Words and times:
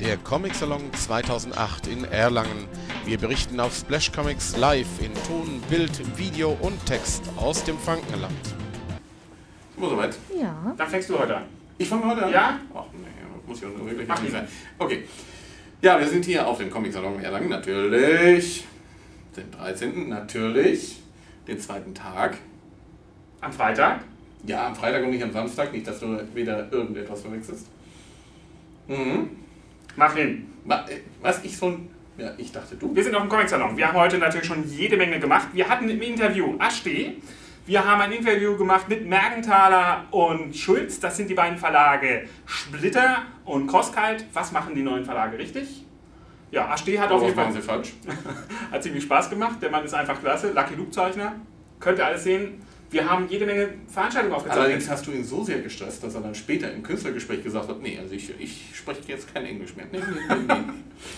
der 0.00 0.16
Comic 0.16 0.54
Salon 0.54 0.82
2008 0.92 1.88
in 1.88 2.04
Erlangen. 2.04 2.68
Wir 3.04 3.18
berichten 3.18 3.58
auf 3.58 3.74
Splash 3.74 4.12
Comics 4.12 4.56
live 4.56 4.86
in 5.00 5.12
Ton, 5.26 5.60
Bild, 5.68 6.16
Video 6.16 6.56
und 6.60 6.84
Text 6.86 7.24
aus 7.36 7.64
dem 7.64 7.76
Frankenland. 7.78 8.32
Sind 8.44 9.82
wir 9.82 9.88
soweit? 9.88 10.16
Ja. 10.40 10.74
Dann 10.76 10.88
fängst 10.88 11.10
du 11.10 11.18
heute 11.18 11.38
an. 11.38 11.44
Ich 11.78 11.88
fange 11.88 12.04
heute 12.06 12.24
an? 12.24 12.32
Ja? 12.32 12.60
Ach, 12.74 12.84
nee, 12.92 13.08
muss 13.46 13.60
ja 13.60 13.68
nur 13.68 13.86
wirklich 13.86 14.06
Mach 14.06 14.20
nicht 14.22 14.32
sein. 14.32 14.46
Okay. 14.78 15.04
Ja, 15.82 15.98
wir 15.98 16.06
sind 16.06 16.24
hier 16.24 16.46
auf 16.46 16.58
dem 16.58 16.70
Comic 16.70 16.92
Salon 16.92 17.20
Erlangen, 17.20 17.48
natürlich. 17.48 18.64
Den 19.36 19.50
13. 19.50 20.08
natürlich. 20.08 21.00
Den 21.46 21.58
zweiten 21.58 21.94
Tag. 21.94 22.38
Am 23.40 23.52
Freitag. 23.52 24.00
Ja, 24.46 24.68
am 24.68 24.76
Freitag 24.76 25.02
und 25.02 25.10
nicht 25.10 25.22
am 25.22 25.32
Samstag. 25.32 25.72
Nicht, 25.72 25.86
dass 25.86 25.98
du 25.98 26.18
wieder 26.34 26.72
irgendetwas 26.72 27.22
verwechselst. 27.22 27.66
Mhm. 28.86 29.47
Mach 29.98 30.14
hin. 30.14 30.46
Wa- 30.64 30.86
äh, 30.88 31.00
Was 31.20 31.44
ich 31.44 31.56
so 31.56 31.66
ein. 31.66 31.90
Ja, 32.16 32.32
ich 32.36 32.50
dachte 32.52 32.76
du. 32.76 32.94
Wir 32.94 33.04
sind 33.04 33.14
auf 33.14 33.22
dem 33.22 33.28
Comic-Salon. 33.28 33.76
Wir 33.76 33.88
haben 33.88 33.96
heute 33.98 34.18
natürlich 34.18 34.46
schon 34.46 34.66
jede 34.68 34.96
Menge 34.96 35.18
gemacht. 35.20 35.48
Wir 35.52 35.68
hatten 35.68 35.88
im 35.88 36.00
Interview 36.00 36.56
Ashti. 36.58 37.20
Wir 37.66 37.84
haben 37.84 38.00
ein 38.00 38.12
Interview 38.12 38.56
gemacht 38.56 38.88
mit 38.88 39.06
Mergenthaler 39.06 40.06
und 40.10 40.56
Schulz. 40.56 41.00
Das 41.00 41.16
sind 41.16 41.28
die 41.30 41.34
beiden 41.34 41.58
Verlage 41.58 42.28
Splitter 42.46 43.22
und 43.44 43.66
Crosskite. 43.66 44.24
Was 44.32 44.52
machen 44.52 44.74
die 44.74 44.82
neuen 44.82 45.04
Verlage 45.04 45.36
richtig? 45.38 45.84
Ja, 46.50 46.72
Ashti 46.72 46.94
hat 46.96 47.10
auf 47.10 47.20
was 47.20 47.28
jeden 47.28 47.34
Fall 47.40 47.52
sie 47.52 47.60
falsch? 47.60 47.92
Hat 48.72 48.82
ziemlich 48.82 49.02
Spaß 49.04 49.28
gemacht. 49.30 49.58
Der 49.60 49.70
Mann 49.70 49.84
ist 49.84 49.92
einfach 49.94 50.18
klasse. 50.18 50.52
Lucky 50.52 50.74
Luke 50.76 50.90
Zeichner. 50.90 51.34
Könnt 51.78 51.98
ihr 51.98 52.06
alles 52.06 52.24
sehen. 52.24 52.62
Wir 52.90 53.08
haben 53.08 53.28
jede 53.28 53.44
Menge 53.44 53.68
Veranstaltungen 53.86 54.34
aufgezeichnet. 54.34 54.64
Allerdings 54.64 54.88
hast 54.88 55.06
du 55.06 55.12
ihn 55.12 55.22
so 55.22 55.44
sehr 55.44 55.60
gestresst, 55.60 56.02
dass 56.02 56.14
er 56.14 56.22
dann 56.22 56.34
später 56.34 56.72
im 56.72 56.82
Künstlergespräch 56.82 57.42
gesagt 57.42 57.68
hat, 57.68 57.82
nee, 57.82 57.98
also 58.00 58.14
ich, 58.14 58.32
ich 58.40 58.70
spreche 58.74 59.00
jetzt 59.08 59.32
kein 59.32 59.44
Englisch 59.44 59.76
mehr. 59.76 59.86
Nee, 59.92 59.98
nee, 59.98 60.34
nee. 60.46 60.54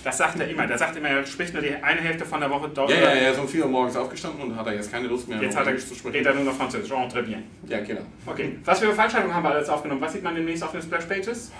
Das 0.04 0.18
sagt 0.18 0.38
er 0.40 0.48
immer. 0.48 0.66
Der 0.66 0.76
sagt 0.76 0.96
immer, 0.96 1.08
er 1.08 1.24
spricht 1.24 1.54
nur 1.54 1.62
die 1.62 1.72
eine 1.74 2.00
Hälfte 2.00 2.24
von 2.24 2.40
der 2.40 2.50
Woche 2.50 2.68
Deutsch. 2.68 2.92
Ja, 2.92 3.00
ja, 3.00 3.10
er 3.10 3.32
ist 3.32 3.38
um 3.38 3.48
4 3.48 3.64
Uhr 3.64 3.70
morgens 3.70 3.96
aufgestanden 3.96 4.42
und 4.42 4.56
hat 4.56 4.66
er 4.66 4.74
jetzt 4.74 4.90
keine 4.90 5.06
Lust 5.06 5.28
mehr, 5.28 5.40
Jetzt 5.40 5.56
hat 5.56 5.64
er, 5.64 5.68
Englisch 5.68 5.86
zu 5.86 5.94
sprechen. 5.94 6.16
redet 6.16 6.26
er 6.26 6.34
nur 6.34 6.44
noch 6.44 6.56
Französisch. 6.56 6.90
Très 6.90 7.22
bien. 7.22 7.44
Ja, 7.68 7.80
genau. 7.80 8.02
Okay. 8.26 8.58
Was 8.64 8.80
für 8.80 8.92
Veranstaltungen 8.92 9.34
haben 9.34 9.44
wir 9.44 9.50
alles 9.50 9.68
aufgenommen? 9.68 10.00
Was 10.00 10.12
sieht 10.12 10.22
man 10.22 10.34
demnächst 10.34 10.62
auf 10.64 10.72
den 10.72 10.82
Splash 10.82 11.04
Pages? 11.04 11.52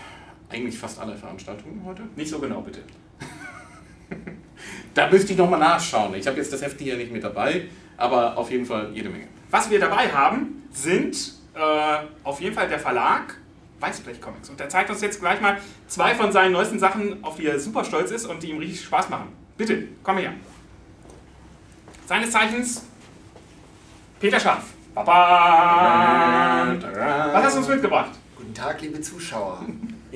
Eigentlich 0.50 0.76
fast 0.76 0.98
alle 0.98 1.16
Veranstaltungen 1.16 1.82
heute. 1.84 2.02
Nicht 2.16 2.30
so 2.30 2.40
genau, 2.40 2.60
bitte. 2.60 2.80
Da 4.94 5.08
müsste 5.08 5.32
ich 5.32 5.38
nochmal 5.38 5.60
nachschauen. 5.60 6.14
Ich 6.14 6.26
habe 6.26 6.36
jetzt 6.38 6.52
das 6.52 6.62
Heft 6.62 6.80
hier 6.80 6.96
nicht 6.96 7.12
mit 7.12 7.22
dabei, 7.22 7.68
aber 7.96 8.36
auf 8.36 8.50
jeden 8.50 8.66
Fall 8.66 8.90
jede 8.92 9.08
Menge. 9.08 9.28
Was 9.50 9.70
wir 9.70 9.78
dabei 9.78 10.10
haben, 10.12 10.68
sind 10.72 11.34
äh, 11.54 11.98
auf 12.24 12.40
jeden 12.40 12.54
Fall 12.54 12.68
der 12.68 12.78
Verlag 12.78 13.36
Weißblech 13.80 14.20
Comics. 14.20 14.50
Und 14.50 14.60
der 14.60 14.68
zeigt 14.68 14.90
uns 14.90 15.00
jetzt 15.00 15.20
gleich 15.20 15.40
mal 15.40 15.56
zwei 15.86 16.14
von 16.14 16.32
seinen 16.32 16.52
neuesten 16.52 16.78
Sachen, 16.78 17.24
auf 17.24 17.36
die 17.36 17.46
er 17.46 17.58
super 17.58 17.84
stolz 17.84 18.10
ist 18.10 18.26
und 18.26 18.42
die 18.42 18.50
ihm 18.50 18.58
richtig 18.58 18.84
Spaß 18.84 19.08
machen. 19.08 19.28
Bitte, 19.56 19.88
komm 20.02 20.18
her. 20.18 20.32
Seines 22.06 22.30
Zeichens 22.30 22.84
Peter 24.18 24.38
Scharf. 24.38 24.64
Baba! 24.94 26.76
Was 27.32 27.44
hast 27.44 27.54
du 27.54 27.58
uns 27.60 27.68
mitgebracht? 27.68 28.10
Guten 28.36 28.52
Tag, 28.52 28.80
liebe 28.82 29.00
Zuschauer. 29.00 29.64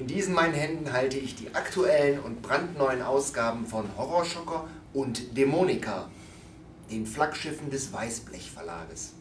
In 0.04 0.08
diesen 0.08 0.34
meinen 0.34 0.52
Händen 0.52 0.92
halte 0.92 1.16
ich 1.16 1.34
die 1.34 1.54
aktuellen 1.54 2.20
und 2.20 2.42
brandneuen 2.42 3.00
Ausgaben 3.00 3.64
von 3.64 3.86
Horrorschocker 3.96 4.68
und 4.92 5.34
Dämonika, 5.34 6.10
den 6.90 7.06
Flaggschiffen 7.06 7.70
des 7.70 7.90
Weißblech 7.90 8.50
Verlages. 8.50 9.14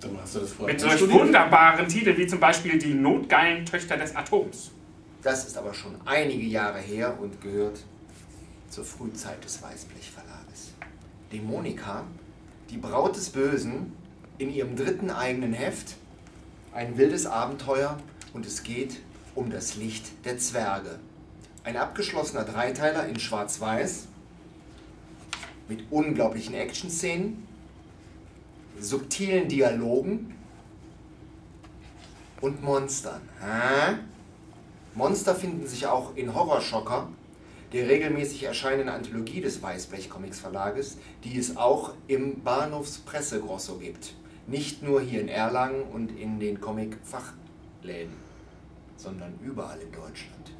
Dann 0.00 0.18
hast 0.20 0.34
du 0.34 0.40
das 0.40 0.52
vorher 0.52 0.74
Mit 0.74 0.82
solch 0.82 1.10
wunderbaren 1.10 1.88
Titeln 1.88 2.14
wie 2.18 2.26
zum 2.26 2.38
Beispiel 2.38 2.78
Die 2.78 2.92
notgeilen 2.92 3.64
Töchter 3.64 3.96
des 3.96 4.14
Atoms. 4.14 4.70
Das 5.22 5.46
ist 5.46 5.56
aber 5.56 5.72
schon 5.72 5.94
einige 6.04 6.44
Jahre 6.44 6.78
her 6.78 7.16
und 7.18 7.40
gehört 7.40 7.78
zur 8.68 8.84
Frühzeit 8.84 9.42
des 9.42 9.62
Weißblech 9.62 10.10
Verlages. 10.10 10.74
Dämonika, 11.32 12.04
die 12.68 12.76
Braut 12.76 13.16
des 13.16 13.30
Bösen, 13.30 13.94
in 14.36 14.52
ihrem 14.52 14.76
dritten 14.76 15.08
eigenen 15.08 15.54
Heft, 15.54 15.94
ein 16.74 16.98
wildes 16.98 17.24
Abenteuer 17.24 17.96
und 18.34 18.44
es 18.44 18.62
geht 18.62 18.98
um 19.36 19.50
das 19.50 19.76
Licht 19.76 20.24
der 20.24 20.38
Zwerge. 20.38 20.98
Ein 21.62 21.76
abgeschlossener 21.76 22.44
Dreiteiler 22.44 23.06
in 23.06 23.20
Schwarz-Weiß 23.20 24.08
mit 25.68 25.84
unglaublichen 25.90 26.54
Action-Szenen, 26.54 27.46
subtilen 28.80 29.48
Dialogen 29.48 30.34
und 32.40 32.62
Monstern. 32.62 33.20
Hä? 33.40 33.98
Monster 34.94 35.34
finden 35.34 35.66
sich 35.66 35.86
auch 35.86 36.16
in 36.16 36.34
Horrorschocker, 36.34 37.08
der 37.72 37.88
regelmäßig 37.88 38.44
erscheinenden 38.44 38.88
Anthologie 38.88 39.40
des 39.40 39.60
Weißblech 39.60 40.08
Comics 40.08 40.40
Verlages, 40.40 40.98
die 41.24 41.36
es 41.36 41.56
auch 41.56 41.92
im 42.06 42.42
Bahnhofspressegrosso 42.42 43.78
gibt. 43.78 44.14
Nicht 44.46 44.82
nur 44.82 45.00
hier 45.00 45.20
in 45.20 45.28
Erlangen 45.28 45.82
und 45.82 46.16
in 46.18 46.38
den 46.38 46.60
Comic-Fachläden, 46.60 48.25
sondern 48.96 49.38
überall 49.44 49.78
in 49.80 49.92
Deutschland. 49.92 50.52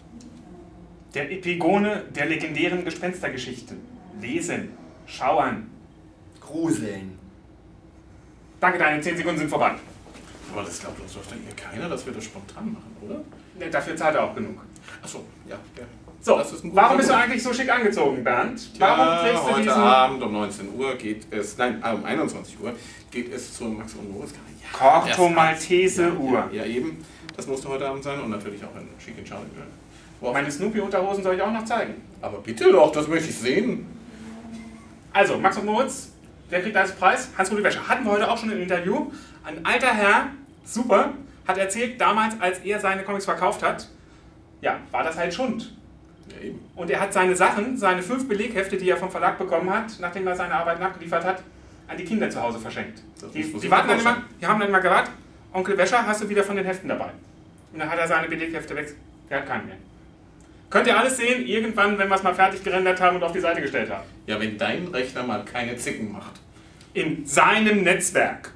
Der 1.14 1.30
Epigone 1.30 2.04
der 2.14 2.26
legendären 2.26 2.84
Gespenstergeschichten. 2.84 3.78
Lesen, 4.20 4.70
schauern. 5.06 5.70
Gruseln. 6.40 7.18
Danke, 8.60 8.78
deine 8.78 9.00
10 9.00 9.16
Sekunden 9.16 9.38
sind 9.38 9.48
vorbei. 9.48 9.72
Aber 10.52 10.62
das 10.62 10.80
glaubt 10.80 11.00
uns 11.00 11.12
doch 11.14 11.22
hier 11.28 11.56
keiner, 11.56 11.88
dass 11.88 12.06
wir 12.06 12.12
das 12.12 12.24
spontan 12.24 12.72
machen, 12.72 12.96
oder? 13.02 13.20
Ne, 13.58 13.70
Dafür 13.70 13.96
zahlt 13.96 14.14
er 14.14 14.24
auch 14.24 14.34
genug. 14.34 14.60
Achso, 15.02 15.24
ja. 15.48 15.56
ja. 15.76 15.84
So, 16.20 16.38
Das 16.38 16.52
ist 16.52 16.64
ein 16.64 16.70
guter 16.70 16.82
warum 16.82 16.96
bist 16.96 17.10
du 17.10 17.14
eigentlich 17.14 17.42
so 17.42 17.52
schick 17.52 17.70
angezogen, 17.70 18.24
Bernd? 18.24 18.70
Warum 18.78 19.06
Ja, 19.06 19.22
trägst 19.22 19.42
du 19.42 19.50
heute 19.50 19.62
diesen 19.62 19.80
Abend 19.80 20.22
um 20.22 20.32
19 20.32 20.74
Uhr 20.74 20.94
geht 20.96 21.26
es, 21.30 21.56
nein, 21.56 21.82
um 21.82 22.04
21 22.04 22.60
Uhr 22.60 22.74
geht 23.10 23.32
es 23.32 23.54
zur 23.54 23.68
Max 23.68 23.94
und 23.94 24.12
Moritz. 24.12 24.32
Ja, 24.32 24.78
Corto 24.78 25.28
Maltese 25.28 26.08
ja, 26.08 26.12
Uhr? 26.12 26.48
Ja, 26.52 26.64
ja, 26.64 26.64
eben. 26.64 27.04
Das 27.36 27.46
musste 27.46 27.68
heute 27.68 27.86
Abend 27.86 28.02
sein 28.02 28.18
und 28.20 28.30
natürlich 28.30 28.64
auch 28.64 28.74
in 28.76 28.88
Chic 28.98 29.16
and 29.18 29.26
Charlie. 29.26 29.46
Wow. 30.20 30.32
Meine 30.32 30.50
Snoopy-Unterhosen 30.50 31.22
soll 31.22 31.34
ich 31.34 31.42
auch 31.42 31.52
noch 31.52 31.64
zeigen. 31.64 31.94
Aber 32.22 32.38
bitte 32.38 32.72
doch, 32.72 32.90
das 32.90 33.06
möchte 33.06 33.28
ich 33.28 33.36
sehen. 33.36 33.86
Also, 35.12 35.36
Max 35.38 35.58
und 35.58 35.66
Moritz, 35.66 36.12
wer 36.48 36.62
kriegt 36.62 36.76
als 36.76 36.92
Preis? 36.92 37.28
Hans-Rudi 37.36 37.62
Wäscher. 37.62 37.86
Hatten 37.86 38.04
wir 38.04 38.12
heute 38.12 38.30
auch 38.30 38.38
schon 38.38 38.50
im 38.50 38.60
Interview. 38.60 39.10
Ein 39.44 39.64
alter 39.64 39.92
Herr, 39.92 40.28
super, 40.64 41.12
hat 41.46 41.58
erzählt, 41.58 42.00
damals, 42.00 42.40
als 42.40 42.60
er 42.60 42.80
seine 42.80 43.02
Comics 43.02 43.26
verkauft 43.26 43.62
hat, 43.62 43.88
ja, 44.62 44.78
war 44.90 45.04
das 45.04 45.16
halt 45.16 45.32
Schund. 45.32 45.76
Ja, 46.30 46.46
eben. 46.46 46.60
Und 46.74 46.90
er 46.90 47.00
hat 47.00 47.12
seine 47.12 47.36
Sachen, 47.36 47.76
seine 47.76 48.02
fünf 48.02 48.26
Beleghefte, 48.26 48.78
die 48.78 48.88
er 48.88 48.96
vom 48.96 49.10
Verlag 49.10 49.38
bekommen 49.38 49.70
hat, 49.70 49.98
nachdem 50.00 50.26
er 50.26 50.34
seine 50.34 50.54
Arbeit 50.54 50.80
nachgeliefert 50.80 51.24
hat, 51.24 51.42
an 51.86 51.96
die 51.96 52.04
Kinder 52.04 52.28
zu 52.28 52.42
Hause 52.42 52.58
verschenkt. 52.58 53.02
Das 53.20 53.30
Die, 53.30 53.42
die, 53.42 53.70
warten 53.70 53.88
dann 53.88 54.00
immer, 54.00 54.22
die 54.40 54.46
haben 54.46 54.58
dann 54.58 54.68
immer 54.70 54.80
gewartet, 54.80 55.12
Onkel 55.52 55.78
Wäscher, 55.78 56.06
hast 56.06 56.22
du 56.22 56.28
wieder 56.28 56.42
von 56.42 56.56
den 56.56 56.64
Heften 56.64 56.88
dabei? 56.88 57.10
Und 57.76 57.80
dann 57.80 57.90
hat 57.90 57.98
er 57.98 58.08
seine 58.08 58.26
Beleghefte 58.26 58.74
weg. 58.74 58.94
Er 59.28 59.40
hat 59.40 59.46
keinen 59.48 59.66
mehr. 59.66 59.76
Könnt 60.70 60.86
ihr 60.86 60.98
alles 60.98 61.18
sehen, 61.18 61.46
irgendwann, 61.46 61.98
wenn 61.98 62.08
wir 62.08 62.14
es 62.14 62.22
mal 62.22 62.34
fertig 62.34 62.64
gerendert 62.64 62.98
haben 63.02 63.16
und 63.16 63.22
auf 63.22 63.32
die 63.32 63.40
Seite 63.40 63.60
gestellt 63.60 63.90
haben. 63.90 64.04
Ja, 64.26 64.40
wenn 64.40 64.56
dein 64.56 64.88
Rechner 64.88 65.22
mal 65.24 65.44
keine 65.44 65.76
Zicken 65.76 66.10
macht. 66.10 66.40
In 66.94 67.26
seinem 67.26 67.82
Netzwerk. 67.82 68.50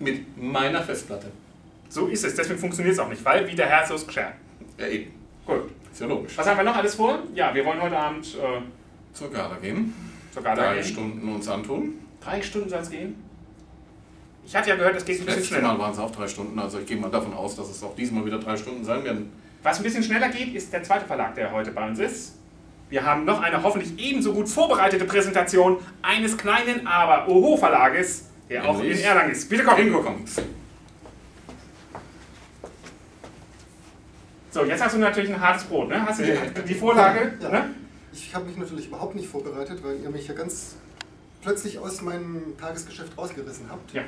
Mit 0.00 0.36
meiner 0.36 0.82
Festplatte. 0.82 1.30
So 1.88 2.08
ist 2.08 2.24
es, 2.24 2.34
deswegen 2.34 2.58
funktioniert 2.58 2.94
es 2.94 2.98
auch 2.98 3.08
nicht, 3.08 3.24
weil 3.24 3.46
wie 3.46 3.54
der 3.54 3.66
Herr 3.68 3.86
so 3.86 3.94
ist 3.94 4.08
geschert. 4.08 4.32
Ja, 4.76 4.88
eben. 4.88 5.12
Gut. 5.46 5.70
Ist 5.92 6.00
ja 6.00 6.08
logisch. 6.08 6.36
Was 6.36 6.48
haben 6.48 6.56
wir 6.56 6.64
noch 6.64 6.76
alles 6.76 6.96
vor? 6.96 7.20
Ja, 7.32 7.54
wir 7.54 7.64
wollen 7.64 7.80
heute 7.80 7.96
Abend 7.96 8.26
äh, 8.34 8.60
Zur 9.12 9.30
Gala 9.30 9.56
gehen. 9.62 9.94
zur 10.34 10.42
Gala 10.42 10.64
Drei 10.64 10.74
gehen. 10.74 10.84
Stunden 10.84 11.28
uns 11.28 11.46
antun. 11.46 11.92
Drei 12.20 12.42
Stunden 12.42 12.68
soll 12.68 12.80
es 12.80 12.90
gehen? 12.90 13.14
Ich 14.46 14.54
hatte 14.54 14.70
ja 14.70 14.76
gehört, 14.76 14.96
es 14.96 15.04
geht 15.04 15.16
ein 15.16 15.26
bisschen 15.26 15.40
Letztes 15.40 15.48
schneller. 15.48 15.72
Mal 15.74 15.78
waren 15.78 15.92
es 15.92 15.98
auch 15.98 16.10
drei 16.10 16.28
Stunden, 16.28 16.56
also 16.58 16.78
ich 16.78 16.86
gehe 16.86 16.96
mal 16.96 17.10
davon 17.10 17.34
aus, 17.34 17.56
dass 17.56 17.68
es 17.68 17.82
auch 17.82 17.96
diesmal 17.96 18.24
wieder 18.24 18.38
drei 18.38 18.56
Stunden 18.56 18.84
sein 18.84 19.02
werden. 19.02 19.32
Was 19.62 19.78
ein 19.78 19.82
bisschen 19.82 20.04
schneller 20.04 20.28
geht, 20.28 20.54
ist 20.54 20.72
der 20.72 20.84
zweite 20.84 21.04
Verlag, 21.04 21.34
der 21.34 21.50
heute 21.50 21.72
bei 21.72 21.86
uns 21.86 21.98
ist. 21.98 22.34
Wir 22.88 23.04
haben 23.04 23.24
noch 23.24 23.42
eine 23.42 23.60
hoffentlich 23.60 23.98
ebenso 23.98 24.32
gut 24.32 24.48
vorbereitete 24.48 25.04
Präsentation 25.04 25.78
eines 26.02 26.36
kleinen, 26.36 26.86
aber 26.86 27.28
Oho-Verlages, 27.28 28.26
der 28.48 28.64
auch 28.64 28.80
in? 28.80 28.96
Erlangen 28.96 29.32
ist. 29.32 29.48
Bitte 29.48 29.64
komm. 29.64 29.80
Ingo 29.80 30.00
Comics. 30.00 30.40
So, 34.52 34.64
jetzt 34.64 34.82
hast 34.82 34.94
du 34.94 34.98
natürlich 35.00 35.34
ein 35.34 35.40
hartes 35.40 35.64
Brot, 35.64 35.88
ne? 35.88 36.06
Hast 36.06 36.20
du 36.20 36.24
die, 36.24 36.62
die 36.68 36.74
Vorlage? 36.74 37.34
Ja. 37.40 37.48
Ne? 37.50 37.74
Ich 38.12 38.32
habe 38.32 38.44
mich 38.46 38.56
natürlich 38.56 38.86
überhaupt 38.86 39.16
nicht 39.16 39.28
vorbereitet, 39.28 39.82
weil 39.82 40.00
ihr 40.00 40.08
mich 40.08 40.28
ja 40.28 40.34
ganz 40.34 40.76
plötzlich 41.42 41.78
aus 41.80 42.00
meinem 42.00 42.56
Tagesgeschäft 42.58 43.18
rausgerissen 43.18 43.66
habt. 43.68 43.92
Ja. 43.92 44.02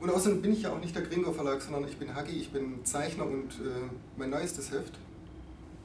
Und 0.00 0.10
außerdem 0.10 0.42
bin 0.42 0.52
ich 0.52 0.62
ja 0.62 0.72
auch 0.72 0.80
nicht 0.80 0.94
der 0.94 1.02
Gringo 1.02 1.32
Verlag, 1.32 1.60
sondern 1.60 1.84
ich 1.88 1.96
bin 1.96 2.14
Hagi, 2.14 2.32
ich 2.32 2.50
bin 2.52 2.84
Zeichner 2.84 3.24
und 3.26 3.50
äh, 3.54 3.88
mein 4.16 4.30
neuestes 4.30 4.70
Heft, 4.70 4.94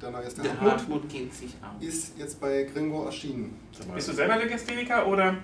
der 0.02 0.12
neueste 0.12 0.44
Hartmut, 0.62 1.10
geht 1.10 1.34
sich 1.34 1.56
aus. 1.62 1.84
ist 1.84 2.18
jetzt 2.18 2.40
bei 2.40 2.64
Gringo 2.64 3.06
erschienen. 3.06 3.58
Bist 3.96 4.10
du 4.10 4.14
selber 4.14 4.38
Legastheniker 4.38 5.08
oder 5.08 5.38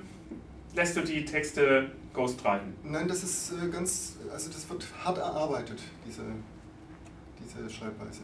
lässt 0.75 0.95
du 0.95 1.01
die 1.01 1.25
Texte 1.25 1.89
ghostwriten? 2.13 2.73
Nein, 2.83 3.07
das 3.07 3.23
ist 3.23 3.53
äh, 3.53 3.69
ganz, 3.69 4.17
also 4.31 4.51
das 4.51 4.69
wird 4.69 4.85
hart 5.03 5.17
erarbeitet, 5.17 5.79
diese, 6.05 6.21
diese 7.43 7.67
Schreibweise. 7.69 8.21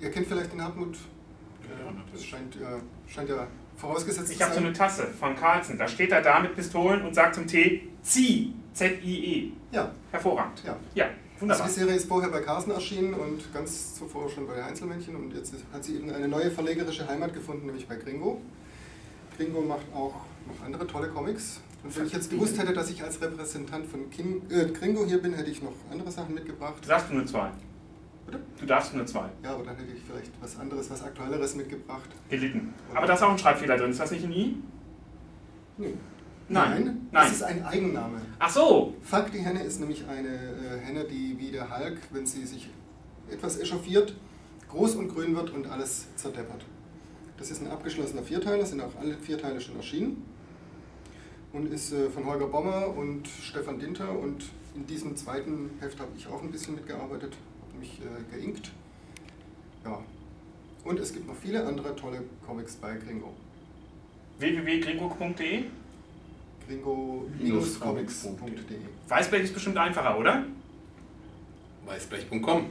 Ihr 0.00 0.10
kennt 0.10 0.26
vielleicht 0.26 0.52
den 0.52 0.62
Hartmut. 0.62 0.96
Ja, 1.68 1.84
Das 1.86 1.94
natürlich. 1.94 2.28
scheint, 2.28 2.54
ja, 2.56 2.80
scheint 3.06 3.28
ja 3.28 3.46
vorausgesetzt 3.78 4.30
Ich 4.32 4.42
habe 4.42 4.52
so 4.52 4.60
eine 4.60 4.72
Tasse 4.72 5.06
von 5.18 5.34
Carlsen. 5.34 5.78
Da 5.78 5.88
steht 5.88 6.10
er 6.12 6.20
da 6.20 6.40
mit 6.40 6.54
Pistolen 6.54 7.02
und 7.06 7.14
sagt 7.14 7.34
zum 7.36 7.46
Tee 7.46 7.88
Zieh. 8.02 8.52
Z-I-E. 8.74 9.50
ja, 9.72 9.90
Hervorragend. 10.12 10.62
ja. 10.64 10.76
Ja, 10.94 11.06
Also 11.06 11.40
wunderbar. 11.40 11.66
die 11.66 11.72
Serie 11.72 11.94
ist 11.96 12.06
vorher 12.08 12.30
bei 12.30 12.40
Carsten 12.40 12.70
erschienen 12.70 13.14
und 13.14 13.52
ganz 13.52 13.94
zuvor 13.96 14.28
schon 14.28 14.46
bei 14.46 14.62
Einzelmännchen 14.62 15.16
und 15.16 15.34
jetzt 15.34 15.52
hat 15.72 15.82
sie 15.82 15.96
eben 15.96 16.10
eine 16.12 16.28
neue 16.28 16.48
verlegerische 16.50 17.08
Heimat 17.08 17.32
gefunden, 17.34 17.66
nämlich 17.66 17.88
bei 17.88 17.96
Gringo. 17.96 18.40
Gringo 19.36 19.62
macht 19.62 19.86
auch 19.94 20.14
noch 20.46 20.64
andere 20.64 20.86
tolle 20.86 21.08
Comics. 21.08 21.60
Und 21.82 21.96
wenn 21.96 22.06
ich 22.06 22.12
jetzt 22.12 22.30
gewusst 22.30 22.58
hätte, 22.58 22.72
dass 22.72 22.90
ich 22.90 23.02
als 23.02 23.20
Repräsentant 23.20 23.86
von 23.86 24.10
King, 24.10 24.42
äh, 24.50 24.66
Gringo 24.66 25.04
hier 25.06 25.20
bin, 25.22 25.32
hätte 25.34 25.50
ich 25.50 25.62
noch 25.62 25.72
andere 25.90 26.10
Sachen 26.10 26.34
mitgebracht. 26.34 26.74
Du 26.82 26.88
darfst 26.88 27.10
nur 27.12 27.24
zwei. 27.26 27.50
Bitte? 28.30 28.42
Du 28.60 28.66
darfst 28.66 28.94
nur 28.94 29.06
zwei. 29.06 29.28
Ja, 29.42 29.54
aber 29.54 29.64
dann 29.64 29.76
hätte 29.76 29.92
ich 29.92 30.02
vielleicht 30.02 30.30
was 30.40 30.58
anderes, 30.58 30.90
was 30.90 31.02
Aktuelleres 31.02 31.54
mitgebracht. 31.54 32.10
Gelitten. 32.28 32.74
Aber 32.94 33.06
da 33.06 33.14
ist 33.14 33.22
auch 33.22 33.30
ein 33.30 33.38
Schreibfehler 33.38 33.78
drin. 33.78 33.90
Ist 33.90 34.00
das 34.00 34.10
nicht 34.10 34.24
ein 34.24 34.32
I? 34.32 34.56
Nee. 35.78 35.94
Nein. 36.48 36.84
Nein, 36.84 37.02
das 37.10 37.32
ist 37.32 37.42
ein 37.42 37.64
Eigenname. 37.64 38.20
Ach 38.38 38.50
so. 38.50 38.94
Fuck 39.02 39.32
die 39.32 39.38
Henne 39.38 39.62
ist 39.62 39.80
nämlich 39.80 40.06
eine 40.06 40.28
äh, 40.28 40.78
Henne, 40.82 41.04
die 41.04 41.36
wie 41.38 41.50
der 41.50 41.70
Hulk, 41.70 41.98
wenn 42.10 42.26
sie 42.26 42.44
sich 42.44 42.68
etwas 43.30 43.58
echauffiert, 43.58 44.14
groß 44.68 44.96
und 44.96 45.08
grün 45.08 45.34
wird 45.34 45.50
und 45.50 45.66
alles 45.66 46.14
zerdeppert. 46.16 46.64
Das 47.38 47.50
ist 47.50 47.62
ein 47.62 47.70
abgeschlossener 47.70 48.22
Vierteiler, 48.22 48.66
sind 48.66 48.80
auch 48.80 48.96
alle 49.00 49.14
vier 49.14 49.38
Teile 49.38 49.60
schon 49.60 49.76
erschienen. 49.76 50.22
Und 51.52 51.72
ist 51.72 51.92
äh, 51.92 52.10
von 52.10 52.26
Holger 52.26 52.48
Bommer 52.48 52.94
und 52.94 53.26
Stefan 53.26 53.78
Dinter. 53.78 54.10
Und 54.18 54.44
in 54.74 54.86
diesem 54.86 55.16
zweiten 55.16 55.70
Heft 55.80 55.98
habe 55.98 56.10
ich 56.16 56.26
auch 56.26 56.42
ein 56.42 56.50
bisschen 56.50 56.74
mitgearbeitet, 56.74 57.36
mich 57.78 58.00
äh, 58.00 58.36
geinkt. 58.36 58.70
Ja. 59.84 60.02
Und 60.84 61.00
es 61.00 61.12
gibt 61.12 61.26
noch 61.26 61.36
viele 61.36 61.66
andere 61.66 61.94
tolle 61.94 62.22
Comics 62.46 62.76
bei 62.76 62.96
Gringo. 62.96 63.34
www.gringo.de 64.38 65.64
Gringo-comics.de 66.66 68.76
Weißblech 69.08 69.44
ist 69.44 69.54
bestimmt 69.54 69.78
einfacher, 69.78 70.18
oder? 70.18 70.44
Weißblech.com. 71.86 72.66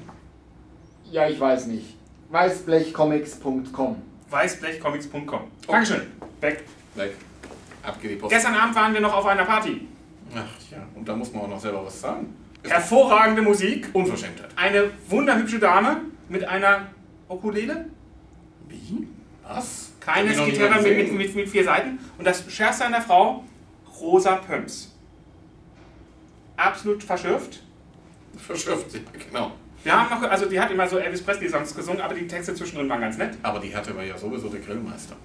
Ja, 1.11 1.27
ich 1.27 1.39
weiß 1.39 1.67
nicht. 1.67 1.95
Weißblechcomics.com. 2.29 4.01
Weißblechcomics.com. 4.29 5.39
Dankeschön. 5.67 6.01
Weg. 6.41 6.63
Weg. 6.95 7.13
Ab 7.81 8.01
geht 8.01 8.11
die 8.11 8.15
Post. 8.15 8.33
Gestern 8.33 8.53
Abend 8.53 8.75
waren 8.75 8.93
wir 8.93 9.01
noch 9.01 9.13
auf 9.13 9.25
einer 9.25 9.45
Party. 9.45 9.87
Ach 10.35 10.71
ja, 10.71 10.85
und 10.93 11.07
da 11.07 11.15
muss 11.15 11.31
man 11.31 11.43
auch 11.43 11.47
noch 11.47 11.59
selber 11.59 11.85
was 11.85 12.01
sagen. 12.01 12.35
Hervorragende 12.63 13.41
Musik. 13.41 13.89
Unverschämtheit. 13.93 14.49
Eine 14.55 14.91
wunderhübsche 15.07 15.59
Dame 15.59 16.01
mit 16.29 16.43
einer 16.43 16.87
Ukulele. 17.29 17.85
Wie? 18.67 19.07
Was? 19.43 19.91
Noch 20.05 20.45
Gitarre 20.45 20.81
mit, 20.81 20.97
mit, 20.97 21.13
mit, 21.13 21.35
mit 21.35 21.49
vier 21.49 21.63
Seiten. 21.63 21.99
Und 22.17 22.25
das 22.25 22.49
Schärfste 22.51 22.85
an 22.85 22.93
der 22.93 23.01
Frau, 23.01 23.43
rosa 23.99 24.35
Pumps. 24.35 24.95
Absolut 26.55 27.03
verschürft. 27.03 27.61
Verschürft 28.37 28.91
sie, 28.91 29.01
genau. 29.29 29.51
Wir 29.83 29.93
haben 29.93 30.21
noch, 30.21 30.29
also 30.29 30.47
die 30.47 30.59
hat 30.59 30.71
immer 30.71 30.87
so 30.87 30.97
Elvis 30.97 31.21
Presley-Songs 31.21 31.75
gesungen, 31.75 32.01
aber 32.01 32.13
die 32.13 32.27
Texte 32.27 32.53
zwischendrin 32.53 32.89
waren 32.89 33.01
ganz 33.01 33.17
nett. 33.17 33.37
Aber 33.43 33.59
die 33.59 33.75
hatte 33.75 33.95
war 33.95 34.03
ja 34.03 34.17
sowieso 34.17 34.49
der 34.49 34.59
Grillmeister. 34.59 35.15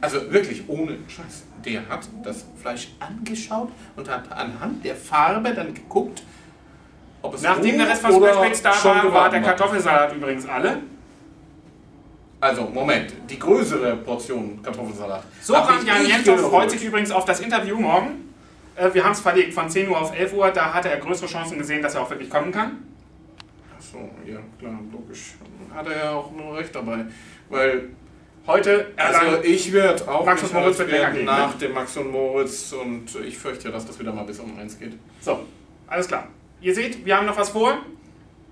Also 0.00 0.30
wirklich 0.32 0.68
ohne 0.68 0.98
Scheiß. 1.08 1.44
Der 1.64 1.88
hat 1.88 2.08
das 2.22 2.46
Fleisch 2.60 2.88
angeschaut 3.00 3.70
und 3.96 4.08
hat 4.08 4.30
anhand 4.30 4.84
der 4.84 4.94
Farbe 4.94 5.52
dann 5.52 5.74
geguckt, 5.74 6.22
Nachdem 7.42 7.78
der 7.78 7.88
Rest 7.88 8.02
von 8.02 8.14
Splashbacks 8.14 8.62
da 8.62 8.84
war, 8.84 9.12
war 9.12 9.30
der 9.30 9.42
Kartoffelsalat 9.42 10.14
übrigens 10.14 10.48
alle. 10.48 10.82
Also, 12.40 12.62
Moment. 12.62 13.12
Die 13.28 13.38
größere 13.38 13.96
Portion 13.96 14.60
Kartoffelsalat. 14.62 15.24
Hab 15.48 15.82
ich 15.82 15.86
Jan 15.86 16.22
geholt. 16.22 16.40
freut 16.40 16.70
sich 16.70 16.84
übrigens 16.84 17.10
auf 17.10 17.24
das 17.24 17.40
Interview 17.40 17.76
morgen. 17.76 18.32
Äh, 18.76 18.94
Wir 18.94 19.04
haben 19.04 19.12
es 19.12 19.20
verlegt 19.20 19.52
von 19.52 19.68
10 19.68 19.88
Uhr 19.88 20.00
auf 20.00 20.16
11 20.16 20.32
Uhr. 20.34 20.50
Da 20.50 20.72
hatte 20.72 20.88
er 20.88 20.98
größere 20.98 21.26
Chancen 21.26 21.58
gesehen, 21.58 21.82
dass 21.82 21.96
er 21.96 22.02
auch 22.02 22.10
wirklich 22.10 22.30
kommen 22.30 22.52
kann. 22.52 22.84
Ach 23.76 23.82
so, 23.82 23.98
ja, 24.24 24.38
klar, 24.58 24.78
logisch. 24.92 25.34
Hat 25.74 25.86
er 25.88 25.96
ja 25.96 26.10
auch 26.12 26.30
nur 26.30 26.56
recht 26.56 26.74
dabei. 26.74 27.06
Weil, 27.48 27.88
Heute 28.46 28.86
also 28.96 29.42
ich 29.42 29.70
werde 29.74 30.08
auch 30.10 30.24
Max 30.24 30.42
und 30.42 30.54
Moritz 30.54 30.78
wird 30.78 30.90
länger 30.90 31.10
gehen, 31.10 31.26
nach 31.26 31.52
ne? 31.52 31.58
dem 31.60 31.74
Max 31.74 31.94
und 31.98 32.10
Moritz 32.10 32.72
und 32.72 33.04
ich 33.22 33.36
fürchte 33.36 33.68
ja, 33.68 33.74
dass 33.74 33.84
das 33.84 33.98
wieder 33.98 34.10
mal 34.10 34.24
bis 34.24 34.38
um 34.38 34.58
eins 34.58 34.78
geht. 34.78 34.94
So, 35.20 35.40
alles 35.86 36.08
klar. 36.08 36.28
Ihr 36.60 36.74
seht, 36.74 37.04
wir 37.04 37.16
haben 37.16 37.26
noch 37.26 37.36
was 37.36 37.50
vor. 37.50 37.78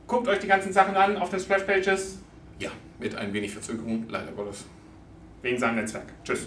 Guckt 0.07 0.29
euch 0.29 0.39
die 0.39 0.47
ganzen 0.47 0.73
Sachen 0.73 0.95
an 0.95 1.17
auf 1.17 1.31
den 1.31 1.41
Splash 1.41 1.65
Pages 1.65 2.19
Ja, 2.59 2.71
mit 3.01 3.15
ein 3.17 3.33
wenig 3.33 3.53
Verzögerung, 3.53 4.07
leider 4.09 4.31
Gottes. 4.33 4.65
wegen 5.43 5.59
seinem 5.59 5.77
Netzwerk. 5.77 6.07
Tschüss. 6.25 6.47